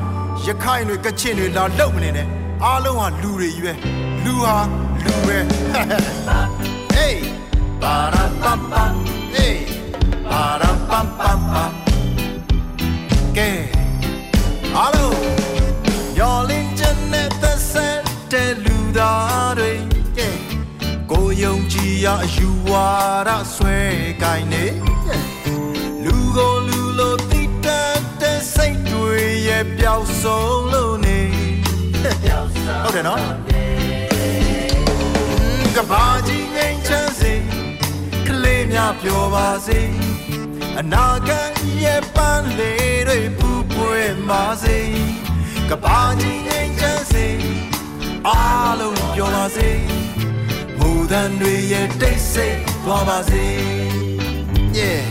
[0.46, 2.26] ရခိုင်တွေကချင်တွေလာလောက်မနေနဲ့
[2.64, 3.72] အားလုံးဟာလူတွေကြီးပဲ
[4.24, 4.56] လူဟာ
[5.04, 5.38] လူပဲ
[6.96, 7.16] Hey
[7.82, 8.94] ba ra pam pam
[9.36, 9.56] Hey
[10.30, 11.07] ba ra pam pam pam
[22.34, 22.88] ယူဝါ
[23.28, 23.78] ဒဆွဲ
[24.22, 24.66] ကိုင်းနေ
[26.04, 29.14] လူကိုလူလိုတိတတ်တဲ့စိတ်တွေ
[29.48, 31.20] ရဲ့ပျောက်ဆုံးလို့နေ
[32.82, 33.20] ဟုတ်တယ်နော်
[35.76, 37.34] ကဘာကြီးငိမ့်ချမ်းစေ
[38.26, 39.80] ကလေးများပြောပါစေ
[40.78, 41.50] အနာဂတ်
[41.84, 44.78] ရဲ့ပန်းလေးတွေပူပွေမာစေ
[45.70, 47.26] ကဘာကြီးငိမ့်ချမ်းစေ
[48.26, 49.70] အားလုံးပြောပါစေ
[50.78, 53.46] မူတန်တွေရဲ့တိတ်ဆိတ်သွားပါစေ
[54.78, 55.02] yeah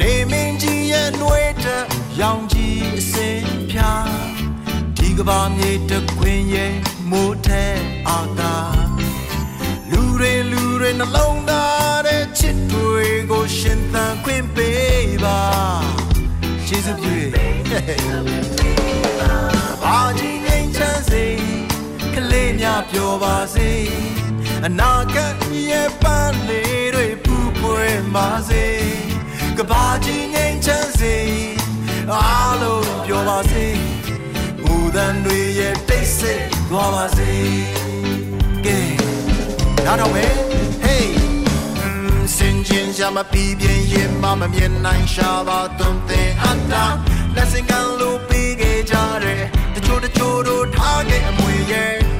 [0.00, 1.84] နေမင်းကြီးရဲ့နှွေးတဲ့
[2.20, 3.40] ရောင်ကြီးအစင်
[3.70, 3.92] ဖြာ
[4.98, 6.74] ဒီကဘာမြေတခွင်ရဲ့
[7.10, 7.64] မိုးထဲ
[8.08, 8.54] အာသာ
[9.90, 15.40] လူတွေလူတွေနှလုံးသားတဲ့ချစ်တွေကိုရှင်သန်ခွင့်ပေးပါ
[16.68, 17.14] ယေရှုပြု
[19.82, 21.47] ဘာကြီးငိမ့်ချမ်းစေက
[22.48, 23.70] လေးများပြောပါစေ
[24.66, 25.34] အနာဂတ်
[25.70, 28.64] ရဲ့ပန်းလေးတွေပူပွေပါစေ
[29.56, 31.16] ကဘာကြီးငိမ့်ချမ်းစေ
[32.12, 33.66] အားလုံးပြောပါစေ
[34.62, 37.32] ဘူဒန်တွေရဲ့တိတ်ဆိတ်သွားပါစေ
[38.64, 38.78] ကဲ
[39.84, 40.34] နားတော့မယ်
[40.84, 41.06] hey
[42.36, 46.84] စင်ကျင်ရှာမပြီးပြင်းရင်မမမြင်နိုင်ရှာပါသွန်သင်အပ်တာ
[47.34, 49.42] လက်စင်ကလို့ပြီးခဲ့ကြတယ်
[49.74, 52.17] တချို့တချို့တို့ထားခဲ့အမွေရဲ့ကဲသူမ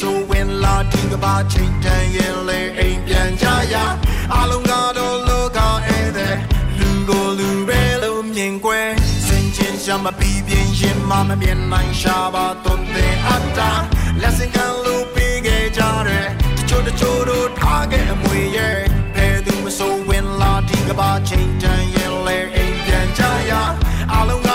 [0.00, 3.74] ဆိုဝင်လာဒီကဘာချိန်တန်ရင်လေအိမ်ပြန်ကြရ
[4.34, 6.36] အလုံးကတော့လောကဧည့်သည်
[6.78, 8.88] လူကိုလူပဲလို့မြင်ကွယ်
[9.26, 13.70] စင်ကျင်ရှာမပြီးပြင်းရင်မမမြင်နိုင်ရှာပါသွန်သင်အပ်တာ
[14.20, 16.26] လက်စင်ကလို့ပြီးခဲ့ကြတယ်
[16.58, 18.78] တချို့တချို့တို့ထားခဲ့အမွေရဲ့
[19.14, 23.52] ဘယ်သူမဆိုဝင်လာဒီကဘာချိန်တန်ရင်လေအိမ်ပြန်ကြရ
[24.14, 24.45] အလုံး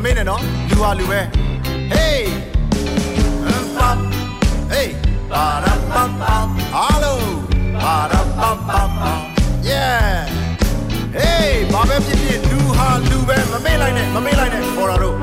[0.00, 1.20] မမင်းနဲ့နော်လူဟာလူပဲ
[1.94, 2.20] hey
[3.76, 3.98] ပပ
[4.72, 4.88] hey
[5.30, 6.22] ပါရပပ
[6.76, 7.14] hello
[7.82, 9.02] ပါရပပပ
[9.68, 10.04] yeah
[11.18, 15.16] hey ဘာပဲဖြစ်ဖြစ်လူဟာလူပဲမမေ့လိုက်နဲ့မမေ့လိုက်နဲ့ပေါ်တော်တို့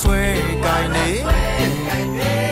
[0.00, 0.22] ဆွဲ
[0.64, 1.08] ကိုင်းနေ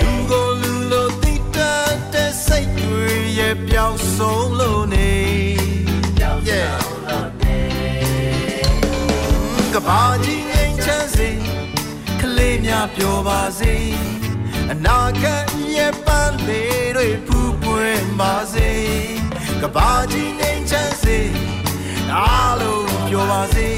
[0.03, 3.07] လူကိုလူလိုတိတတ်တဲ့စိတ်တွေ
[3.39, 5.13] ရဲ့ပျောက်ဆုံးလို့နေ
[6.51, 6.75] Yeah
[9.75, 11.31] ကဘာကြီးငိမ့်ချမ်းစေ
[12.21, 13.75] ကလေးများပြောပါစေ
[14.73, 15.45] အနာဂတ်
[15.77, 18.71] ရဲ့ပန်းလေးတွေဖူးပွင့်ပါစေ
[19.63, 21.19] ကဘာကြီးငိမ့်ချမ်းစေ
[22.17, 23.69] အားလုံးပြောပါစေ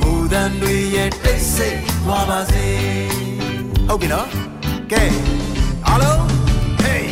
[0.00, 2.66] မူတန်တွေရဲ့တိတ်ဆိတ် သွားပါစေ
[3.88, 4.28] ဟုတ်ပြီနော်
[4.92, 5.04] ကဲ
[5.86, 6.20] အားလုံး
[6.82, 7.04] hey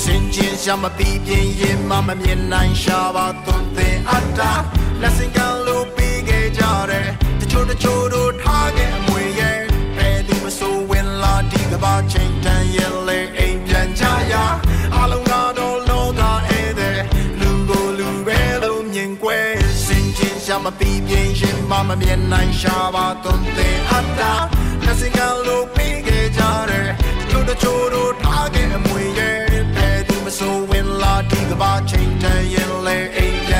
[0.00, 4.52] စင်ကျင်ရှာမပြီးပြင်းရင်မမမြင်နိုင်ရှာပါသွန်သင်အပ်တာ
[5.00, 7.08] လက်စင်ကလို့ပြီးခဲ့ကြတယ်
[7.40, 9.58] တချို့တချို့တို့ထားခဲ့အမွေရဲ့
[9.96, 13.45] ဘယ်သူမဆိုဝင်လာဒီကဘာချိန်တန်ရဲ့လေ
[21.08, 24.32] ရှာမပြီးပြင်းရင်မမမြင်နိုင်ရှာပါသွန်သင်အပ်တာ
[24.84, 26.88] လက်စင်ကလို့ပြီးခဲ့ကြတယ်
[27.18, 29.38] တချို့တချို့တို့ထားခဲ့အမွေရဲ့
[29.74, 33.55] ဘယ်သူမဆိုဝင်လာဒီကဘာချိန်တန်ရင်လေအိမ်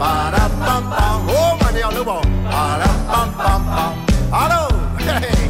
[0.00, 0.52] ပါရပ
[0.92, 0.94] ပ
[1.26, 3.42] ဟိုးမတရားလောက်ပါဦးပါရပပပ
[4.34, 4.72] အားလုံး
[5.06, 5.42] hey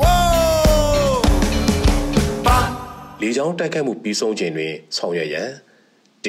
[0.00, 0.10] whoa
[2.46, 2.48] ပ
[3.20, 5.50] လေကြောင်းတိုက်ခတ်မှုပြီးဆုံးချိန်တွင် ဆောင်ရွက်ရန်
[6.24, 6.28] ၁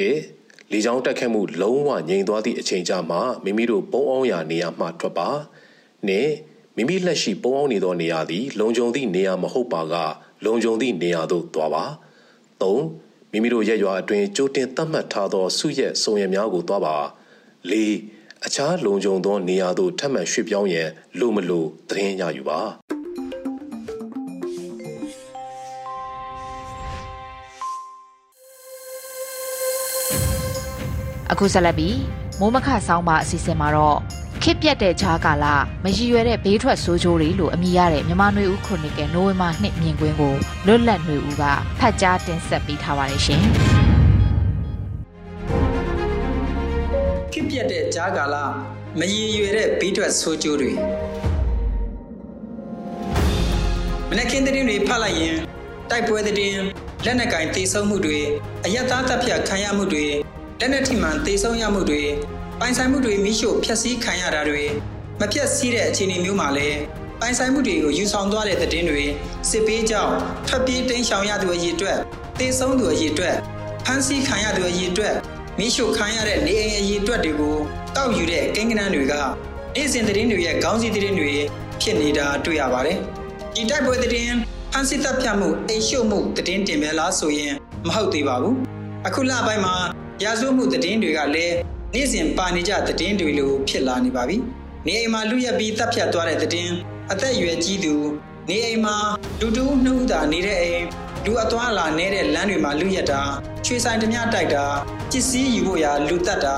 [0.72, 5.28] လေကြောင်းတိုက်ခတ်မှုလုံးဝငြိမ်သွားသည့်အချိန်ကြာမှမိမိတို့ပုံအောင်ရာနေရာမှထွက်ပါ
[6.08, 6.10] ၂
[6.76, 9.94] မိမိလက်ရှိပုံအောင်နေသောနေရာသည် လုံခြုံသည့်နေရာမဟုတ်ပါက
[10.44, 11.84] လုံခြုံသည့်နေရာသို့သွားပါ
[12.62, 12.78] ၃
[13.32, 16.96] မိမိတို့ရက်ရွာအတွင်းကြိုတင်သတ်မှတ်ထားသောစုရက်စုံရများကိုသွားပါ
[17.68, 17.72] ၄
[18.46, 22.60] အခြားလုံခြုံသောနေရာသို့ထပ်မံရွှေ့ပြောင်းရန်လိုမလိုသတင်းရယူပါ
[31.32, 31.98] အခုဆက်လက်ပြီး
[32.40, 33.98] မိုးမခဆောင်းပါအစီအစဉ်မှာတော့
[34.42, 35.46] ခစ်ပြက်တဲ့ခြားကာလ
[35.84, 40.34] မရည်ရွယ်တဲ့ဘေးထွက်ဆိုးကျိုးတွေလို့အမည်ရတဲ့မြန်မာနွေဦးခရိုနီကယ်နိုဝင်ဘာ2မြင်ကွင်းကို
[40.66, 41.42] လွတ်လပ်နွေဦးက
[41.78, 43.44] ဖတ်ကြားတင်ဆက်ပေးထားပါတယ်ရှင်။
[47.90, 48.36] က်တဲ့ကြားကာလ
[49.00, 50.72] မရည်ရွယ်တဲ့ဘေးထွက်ဆိုးကျိုးတွေ
[54.10, 55.36] မနက်ခင်းသတင်းတွေဖတ်လိုက်ရင်
[55.90, 56.60] တိုက်ပွဲသတင်း
[57.04, 58.18] လက်နက်ကင်တေဆုံးမှုတွေ
[58.64, 60.06] အယက်သားတပ်ဖြတ်ခံရမှုတွေ
[60.60, 62.02] လက်နက်ထိမှန်တေဆုံးရမှုတွေ
[62.60, 64.64] ပိုင်ဆိုင်မှုတွေမိရှို့ဖျက်ဆီးခံရတာတွေ
[65.20, 66.78] မပြတ်စည်းတဲ့အခြေအနေမျိုးမှာလည်း
[67.20, 69.04] ပိုင်ဆိုင်မှုတွေကိုယူဆောင်သွားတဲ့သတင်းတွေ
[69.50, 70.14] စစ်ပေးကြောင်း
[70.48, 71.98] ထွက်ပြေးတိမ်းရှောင်ရသူအရေးအတွက်
[72.38, 73.36] တေဆုံးသူအရေးအတွက်
[73.84, 75.14] ဖမ်းဆီးခံရသူအရေးအတွက်
[75.58, 77.56] မိရှုခံရတဲ့နေအိမ်အရေးအတွက်တွေကို
[77.96, 79.14] တောက်ယူတဲ့ကိန်းဂဏန်းတွေက
[79.74, 81.32] နေ့စဉ်သတင်းတွေရဲ့ခေါင်းစည်းသတင်းတွေ
[81.80, 82.98] ဖြစ်နေတာတွေ့ရပါတယ်။
[83.54, 84.34] ဒီတိုက်ပွဲသတင်း
[84.72, 87.52] ဖမ်းဆီးတပ်ဖြတ်မှုအိမ်ရှုမှုသတင်းတင်ပဲလားဆိုရင်
[87.86, 88.54] မဟုတ်သေးပါဘူး။
[89.06, 89.74] အခုလပိုင်းမှာ
[90.24, 91.54] ရာဇဝမှုသတင်းတွေကလည်း
[91.94, 94.36] နေ့စဉ်ပါနေကြသတင်းတွေလိုဖြစ်လာနေပါပြီ။
[94.86, 96.72] နေအိမ်မှာလူရက်ပြီးတပ်ဖြတ်သွားတဲ့သတင်း
[97.12, 97.94] အသက်အရွယ်ကြီးသူ
[98.48, 98.96] နေအိမ်မှာ
[99.40, 100.84] လူတူးနှုတ်သာနေတဲ့အိမ်
[101.24, 103.22] လူအသွားလာနေတဲ့လမ်းတွေမှာလူရက်တာ
[103.64, 104.64] ချွေဆိုင်ဓမြတိုက်တာ
[105.10, 106.56] ပစ္စည်းယူဖို့ရာလူတက်တာ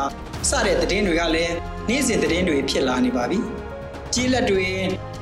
[0.51, 1.55] စတဲ့သတင်းတွေကလည်း
[1.89, 3.39] နေ့စဉ်သတင်းတွေဖြစ်လာနေပါပြီ။
[4.15, 4.67] ကြီးလက်တွေ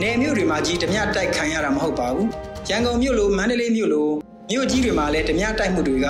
[0.03, 2.27] နေမြို့တွေမှာကြီးဓမြတိုက်ခံရတာမဟုတ်ပါဘူး။
[2.71, 4.11] ရန်ကုန်မြို့လိုမန္တလေးမြို့လို
[4.51, 6.07] မြို့ကြီးတွေမှာလည်းဓမြတိုက်မှုတွေက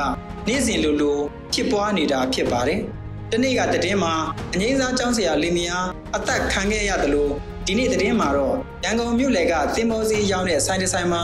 [0.48, 1.18] နေ့စဉ်လိုလို
[1.52, 2.80] ဖြစ်ပွားနေတာဖြစ်ပါတယ်။
[3.32, 4.14] တနေ့ကသတင်းမှာ
[4.54, 7.32] အငိမ့်စားကျောင်းဆရာလင်မယားအသက်ခံခဲ့ရတယ်လို့
[7.66, 11.22] ဒီနေ့သတင်းမှာတော့ရန်ကုန်မြို့လယ်ကသင်္ဘောစီးရောင်းတဲ့ဆိုင်တစ်ဆိုင်မှာ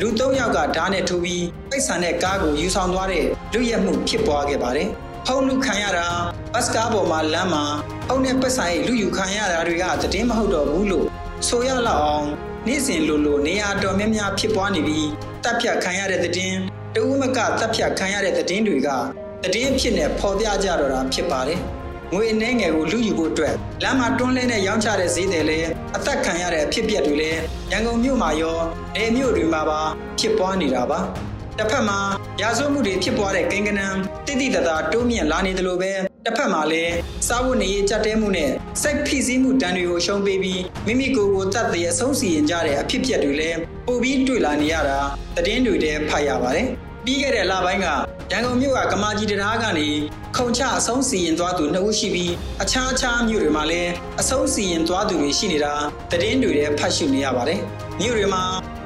[0.00, 4.88] လူ၃ယောက်ကဓာတ်နဲ့ထိုးပြီးပိတ်ဆန်တဲ့ကားကိုယူဆောင်သွားတဲ့လူရက်မှုဖြစ်ပွားခဲ့ပါတယ်။
[5.26, 6.06] ဖုံးလူခံရတာ
[6.54, 7.64] ဘတ်စကားပေါ်မှာလမ်းမှာ
[8.08, 11.06] ဖုံးနဲ့ပတ်ဆိုင်လူယူခံရတာတွေကသတင်းမဟုတ်တော့ဘူးလို့
[11.48, 12.26] ဆိုရလောက်အောင်
[12.66, 15.08] နေ့စဉ်လိုလိုနေရာတော်များများဖြစ်ပွားနေပြီး
[15.44, 16.58] တပ်ဖြတ်ခံရတဲ့သတင်း
[16.94, 18.88] တဦးမကတပ်ဖြတ်ခံရတဲ့သတင်းတွေက
[19.42, 21.60] သတင်းဖြစ်နေပေါ်ပြကြတော့တာဖြစ်ပါတယ်။
[22.12, 27.40] ငွေအနေငယ်ကိုလူယူဖို့အတွက်လမ်းမှာတွန်းလဲနဲ့ရောင်းချတဲ့ဈေးတွေလည်းအသက်ခံရတဲ့အဖြစ်အပျက်တွေလည်း
[27.72, 28.58] ရန်ကုန်မြို့မှာရော
[28.96, 29.80] နေမြို့တွေမှာပါ
[30.18, 30.98] ဖြစ်ပွားနေတာပါ
[31.58, 31.98] တစ်ဖက်မှာ
[32.42, 33.86] ရာဇဝမှုတွေဖြစ်ပွားတဲ့ကိန်းကနံ
[34.26, 35.92] တိတိတသာတိုးမြင့်လာနေတယ်လို့ပဲ
[36.24, 36.94] တစ်ဖက်မှာလည်း
[37.28, 38.50] စားဝတ်နေရေးကြက်တဲမှုနဲ့
[38.82, 44.98] စိတ်ဖိစီးမှုတန်တွေကိုရှုံးပေးပြီးမိမိကိုယ်ကိုတတ်တဲ့အဆုံးစီရင်ကြတဲ့အဖြစ်အပျက်တွေလည်းပိုပြီးတွေ့လာနေရတာ
[45.36, 46.68] သတင်းတွေထဲဖတ်ရပါတယ်
[47.04, 47.86] ပြီးခဲ့တဲ့လပိုင်းက
[48.32, 49.88] ရန်ကုန်မြို့ကကမာကြီးတရားကနေ
[50.36, 55.72] ခုံချအဆုံးစီရင်သွားသူနှစ်ဦးရှိပြီးအခြားအခြားမြို့တွေမှာလည်းအဆုံးစီရင်သွားသူတွေရှိနေတာ
[56.10, 57.60] သတင်းတွေထဲဖတ်ရှုနေရပါတယ်။
[58.00, 58.42] မြို့တွေမှာ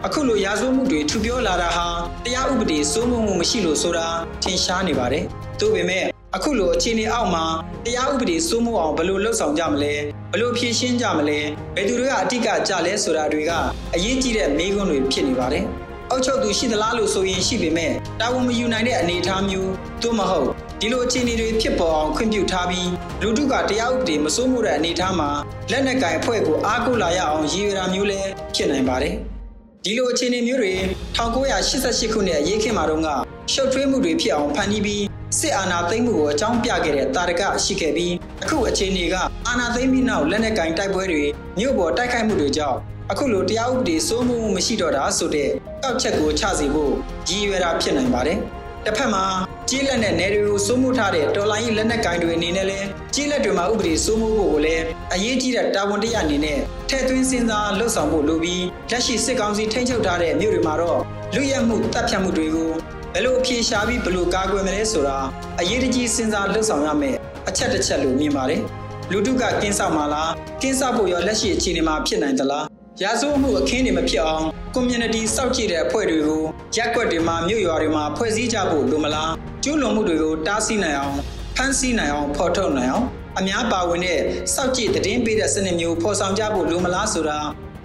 [0.06, 1.86] အခုလိုရာဇဝမှုတွေထူပြောလာတာဟာ
[2.24, 4.06] တရားဥပဒေစိုးမိုးမှုမရှိလို့ဆိုတာ
[4.42, 5.24] ထင်ရှားနေပါတယ်။
[5.60, 7.44] သို့ပေမဲ့ အခုလိုအခြေအနေအောက်မှာ
[7.86, 9.94] တရားဥပဒေစိုးမိုးအောင်ဘယ်လိုလှုပ်ဆောင်ကြမလဲ
[10.32, 11.38] ဘယ်လိုဖြေရှင်းကြမလဲ
[11.76, 13.52] ဘယ်သူတွေကအတိတ်ကကြလဲဆိုတာတွေက
[13.94, 15.64] အရေးကြီးတဲ့မေးခွန်းတွေဖြစ်နေပါတယ်။
[16.10, 19.70] အုပ်ချုပ်သူရှိသလားလို့ဆိုရင်ရှိပေမဲ့တာဝန်မယူနိုင်တဲ့အနေအထားမျိုး
[20.02, 20.48] သို့မဟုတ်
[20.80, 22.88] ဒီလိုအခြေအနေတွေဖြစ်ပေါ်အောင်ခွင့်ပြုထားပြီး
[23.22, 25.30] လူထုကတရားဥပဒေမစိုးမိုးတဲ့အနေအထားမှာ
[25.70, 29.14] လက်နက်ကင်အဖွဲ့ကိုအားကိုးလာရအောင်ရည်ရွယ်တာမျိုးလည်းဖြစ်နိုင်ပါတယ်။
[29.84, 30.72] ဒီလိုအခြေအနေမျိုးတွေ
[31.16, 33.08] 1988ခုနှစ်အရေးခင်မှာတော့က
[33.52, 35.02] ရှုပ်ထွေးမှုတွေဖြစ်အောင်ဖန်တီးပြီး
[35.38, 39.14] စစ်အာဏာသိမ်းမှုကိုအကြောင်းပြခဲ့တဲ့တာရကရှိခဲ့ပြီးအခုအခြေအနေက
[39.46, 41.24] အာဏာသိမ်းပြီးနောက်လက်နက်ကင်တိုက်ပွဲတွေ
[41.58, 42.78] မြို့ပေါ်တိုက်ခိုက်မှုတွေကြောင့်
[43.10, 45.48] အခုလိုတရားဥပဒေစိုးမိုးမှုမရှိတော့တာဆိုတဲ့
[45.82, 46.92] ကောက်ချက်ကိုချစေဖို့
[47.28, 48.38] ရည်ရွယ်တာဖြစ်နိုင်ပါတယ်။
[48.84, 49.24] တစ်ဖက်မှာ
[49.68, 61.00] ကြီးလက်နဲ့နယ်တွေကိုစိုးမိုးထားတဲ့တော်လိုင်းလက်နက်ကိုင်တွေအနေနဲ့လည်းကြီးလက်တွေမှာဥပဒေစိုးမိုးဖို့ကိုလည်းအရေးကြီးတဲ့တာဝန်တရားအနေနဲ့ထည့်သွင်းစဉ်းစားလှုပ်ဆောင်ဖို့လိုပြီးလက်ရှိစစ်ကောင်စီထိန်းချုပ်ထားတဲ့မြို့တွေမှာတော့
[61.34, 62.70] လူရဲမှုတပ်ဖြတ်မှုတွေကို
[63.14, 65.18] ဘယ်လိုအပြေရှားပြီးဘယ်လိုကာကွယ်မလဲဆိုတာ
[65.60, 67.16] အရေးတကြီးစဉ်းစားလှုပ်ဆောင်ရမယ်
[67.48, 68.60] အချက်တစ်ချက်လို့မြင်ပါတယ်။
[69.10, 70.30] လူတုကကင်းဆောက်မှာလား
[70.62, 72.66] ကင်းဆောက်ဖို့ရောလက်ရှိအခြေအနေမှာဖြစ်နိုင်သလား
[73.02, 76.42] ရာဇဝမှုအခင်းတွေမဖြစ်အောင် community စောင့်ကြည့်တဲ့အဖွဲ့တွေကို
[76.76, 79.32] ရက်ွက်တွေမှာမြို့ရွာတွေမှာဖွဲ့စည်းကြဖို့လိုမလား
[79.64, 81.16] ကျူးလွန်မှုတွေကိုတားဆီးနိုင်အောင်
[81.56, 83.06] ဖမ်းဆီးနိုင်အောင်ဖော်ထုတ်နိုင်အောင်
[83.38, 84.20] အများပါဝင်တဲ့
[84.54, 87.38] စောင့်ကြည့်သတင်းပေးတဲ့စနစ်မျိုးဖော်ဆောင်ကြဖို့လိုမလားဆိုတာ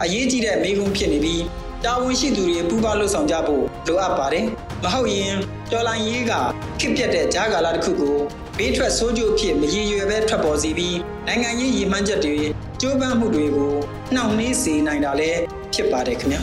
[0.04, 1.44] အရေးကြီးတဲ့မေးခွန်းဖြစ်နေပြီး
[1.86, 4.46] တာဝန်ရှိသူတွေပူးပေါင်းလှုပ်ဆောင်ကြဖို့လိုအပ်ပါတယ်
[4.84, 5.36] မဟုတ်ရင်
[5.72, 6.34] တော်လိုင်းရေးက
[6.80, 8.18] ခစ်ပြက်တဲ့ဂျာကာလာတစ်ခုကို
[8.58, 12.38] ဘေးထွက်ဆိုးကျိုးဖြစ်မရည်ရွယ်ပဲထွက်ပေါ်စီပြီးနိုင်ငံရေးရည်မှန်းချက်တွေ
[12.82, 13.74] ကြိုးပမ်းမှုတွေကို
[14.14, 15.40] နှောင့်နှေးစေနိုင်တာလည်း
[15.74, 16.42] ဖြစ်ပါတယ်ခင်ဗျာ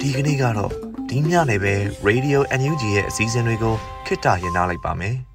[0.00, 0.72] ဒီကနေ့ကတော့
[1.08, 1.74] ဒီညနေပဲ
[2.08, 3.74] Radio NUG ရဲ့အစည်းအဝေးကို
[4.06, 5.27] ခਿੱတရနာလိုက်ပါမယ်